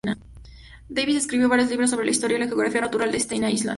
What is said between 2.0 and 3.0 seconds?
la historia y la geografía